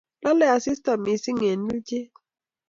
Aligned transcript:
Lolei 0.23 0.53
asista 0.57 0.91
missing 1.05 1.39
eng 1.51 1.67
ilchet 1.73 2.09